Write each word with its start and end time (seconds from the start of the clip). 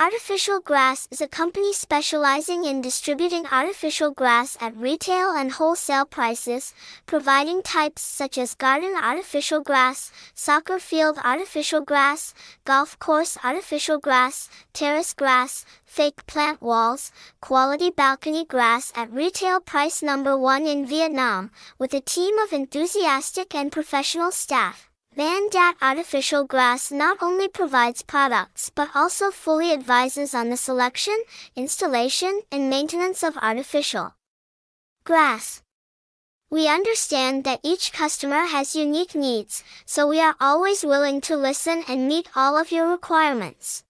Artificial 0.00 0.60
Grass 0.60 1.08
is 1.10 1.20
a 1.20 1.26
company 1.26 1.72
specializing 1.72 2.64
in 2.64 2.80
distributing 2.80 3.46
artificial 3.50 4.12
grass 4.12 4.56
at 4.60 4.76
retail 4.76 5.32
and 5.32 5.50
wholesale 5.50 6.04
prices, 6.04 6.72
providing 7.04 7.62
types 7.62 8.00
such 8.00 8.38
as 8.38 8.54
garden 8.54 8.94
artificial 8.94 9.60
grass, 9.60 10.12
soccer 10.34 10.78
field 10.78 11.18
artificial 11.24 11.80
grass, 11.80 12.32
golf 12.64 12.96
course 13.00 13.36
artificial 13.42 13.98
grass, 13.98 14.48
terrace 14.72 15.12
grass, 15.12 15.64
fake 15.84 16.24
plant 16.28 16.62
walls, 16.62 17.10
quality 17.40 17.90
balcony 17.90 18.44
grass 18.44 18.92
at 18.94 19.12
retail 19.12 19.58
price 19.58 20.00
number 20.00 20.38
one 20.38 20.64
in 20.64 20.86
Vietnam, 20.86 21.50
with 21.76 21.92
a 21.92 22.00
team 22.00 22.38
of 22.38 22.52
enthusiastic 22.52 23.52
and 23.52 23.72
professional 23.72 24.30
staff. 24.30 24.87
Van 25.16 25.48
Dat 25.50 25.74
Artificial 25.80 26.44
Grass 26.44 26.92
not 26.92 27.22
only 27.22 27.48
provides 27.48 28.02
products 28.02 28.70
but 28.70 28.88
also 28.94 29.30
fully 29.30 29.72
advises 29.72 30.34
on 30.34 30.50
the 30.50 30.56
selection, 30.56 31.24
installation, 31.56 32.42
and 32.52 32.70
maintenance 32.70 33.22
of 33.22 33.36
artificial 33.38 34.14
grass. 35.04 35.62
We 36.50 36.68
understand 36.68 37.44
that 37.44 37.60
each 37.62 37.92
customer 37.92 38.44
has 38.46 38.76
unique 38.76 39.14
needs, 39.14 39.64
so 39.84 40.06
we 40.06 40.20
are 40.20 40.36
always 40.40 40.84
willing 40.84 41.20
to 41.22 41.36
listen 41.36 41.82
and 41.88 42.06
meet 42.06 42.28
all 42.36 42.56
of 42.56 42.70
your 42.70 42.88
requirements. 42.88 43.84